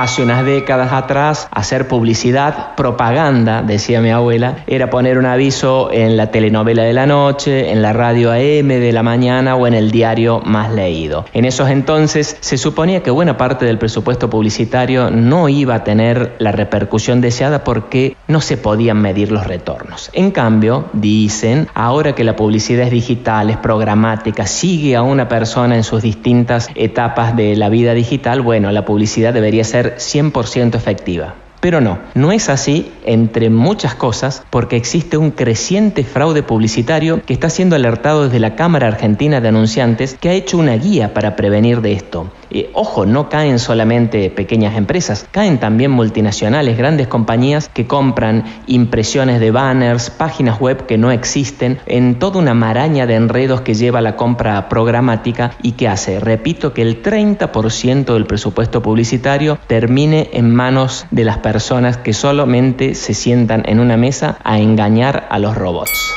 Hace 0.00 0.22
unas 0.22 0.46
décadas 0.46 0.94
atrás, 0.94 1.46
hacer 1.50 1.86
publicidad, 1.86 2.74
propaganda, 2.74 3.60
decía 3.60 4.00
mi 4.00 4.08
abuela, 4.08 4.64
era 4.66 4.88
poner 4.88 5.18
un 5.18 5.26
aviso 5.26 5.90
en 5.92 6.16
la 6.16 6.30
telenovela 6.30 6.84
de 6.84 6.94
la 6.94 7.04
noche, 7.04 7.70
en 7.70 7.82
la 7.82 7.92
radio 7.92 8.30
AM 8.30 8.68
de 8.68 8.92
la 8.94 9.02
mañana 9.02 9.56
o 9.56 9.66
en 9.66 9.74
el 9.74 9.90
diario 9.90 10.40
más 10.40 10.72
leído. 10.72 11.26
En 11.34 11.44
esos 11.44 11.68
entonces 11.68 12.38
se 12.40 12.56
suponía 12.56 13.02
que 13.02 13.10
buena 13.10 13.36
parte 13.36 13.66
del 13.66 13.76
presupuesto 13.76 14.30
publicitario 14.30 15.10
no 15.10 15.50
iba 15.50 15.74
a 15.74 15.84
tener 15.84 16.34
la 16.38 16.52
repercusión 16.52 17.20
deseada 17.20 17.62
porque 17.62 18.16
no 18.26 18.40
se 18.40 18.56
podían 18.56 19.02
medir 19.02 19.30
los 19.30 19.46
retornos. 19.46 20.08
En 20.14 20.30
cambio, 20.30 20.86
dicen, 20.94 21.68
ahora 21.74 22.14
que 22.14 22.24
la 22.24 22.36
publicidad 22.36 22.86
es 22.86 22.90
digital, 22.90 23.50
es 23.50 23.58
programática, 23.58 24.46
sigue 24.46 24.96
a 24.96 25.02
una 25.02 25.28
persona 25.28 25.76
en 25.76 25.84
sus 25.84 26.00
distintas 26.00 26.70
etapas 26.74 27.36
de 27.36 27.54
la 27.54 27.68
vida 27.68 27.92
digital, 27.92 28.40
bueno, 28.40 28.72
la 28.72 28.86
publicidad 28.86 29.34
debería 29.34 29.62
ser 29.62 29.89
100% 29.96 30.74
efectiva. 30.76 31.34
Pero 31.60 31.80
no, 31.80 31.98
no 32.14 32.32
es 32.32 32.48
así 32.48 32.90
entre 33.04 33.50
muchas 33.50 33.94
cosas 33.94 34.42
porque 34.50 34.76
existe 34.76 35.16
un 35.16 35.30
creciente 35.30 36.04
fraude 36.04 36.42
publicitario 36.42 37.22
que 37.24 37.34
está 37.34 37.50
siendo 37.50 37.76
alertado 37.76 38.24
desde 38.24 38.40
la 38.40 38.56
Cámara 38.56 38.88
Argentina 38.88 39.40
de 39.40 39.48
Anunciantes 39.48 40.16
que 40.18 40.30
ha 40.30 40.32
hecho 40.32 40.56
una 40.58 40.74
guía 40.74 41.12
para 41.12 41.36
prevenir 41.36 41.80
de 41.82 41.92
esto. 41.92 42.30
Ojo, 42.72 43.06
no 43.06 43.28
caen 43.28 43.60
solamente 43.60 44.28
pequeñas 44.28 44.76
empresas, 44.76 45.26
caen 45.30 45.60
también 45.60 45.92
multinacionales, 45.92 46.76
grandes 46.76 47.06
compañías 47.06 47.68
que 47.68 47.86
compran 47.86 48.44
impresiones 48.66 49.38
de 49.38 49.52
banners, 49.52 50.10
páginas 50.10 50.60
web 50.60 50.86
que 50.86 50.98
no 50.98 51.12
existen, 51.12 51.78
en 51.86 52.18
toda 52.18 52.40
una 52.40 52.54
maraña 52.54 53.06
de 53.06 53.14
enredos 53.14 53.60
que 53.60 53.74
lleva 53.74 54.00
la 54.00 54.16
compra 54.16 54.68
programática 54.68 55.52
y 55.62 55.72
que 55.72 55.86
hace, 55.86 56.18
repito, 56.18 56.72
que 56.72 56.82
el 56.82 57.02
30% 57.02 58.14
del 58.14 58.26
presupuesto 58.26 58.82
publicitario 58.82 59.58
termine 59.68 60.30
en 60.32 60.52
manos 60.52 61.06
de 61.12 61.24
las 61.24 61.38
personas 61.52 61.96
que 61.96 62.12
solamente 62.12 62.94
se 62.94 63.12
sientan 63.12 63.64
en 63.66 63.80
una 63.80 63.96
mesa 63.96 64.38
a 64.44 64.60
engañar 64.60 65.26
a 65.30 65.40
los 65.40 65.56
robots. 65.56 66.14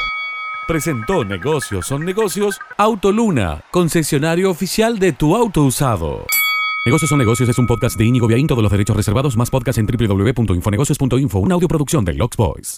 Presentó 0.67 1.25
Negocios 1.25 1.88
son 1.88 2.06
negocios 2.06 2.59
Autoluna, 2.78 3.64
concesionario 3.72 4.52
oficial 4.52 5.00
de 5.00 5.12
tu 5.12 5.36
auto 5.36 5.64
usado. 5.64 6.28
Negocios 6.86 7.09
son 7.09 7.17
negocios 7.17 7.50
es 7.50 7.58
un 7.58 7.66
podcast 7.66 7.98
de 7.98 8.06
Íñigo 8.06 8.28
Viaín, 8.28 8.45
todos 8.45 8.62
los 8.62 8.72
derechos 8.72 8.95
reservados, 8.95 9.36
más 9.36 9.50
podcast 9.50 9.80
en 9.80 9.88
www.infonegocios.info, 9.88 11.40
una 11.40 11.56
audioproducción 11.56 12.06
de 12.06 12.14
Lux 12.14 12.38
Boys. 12.38 12.70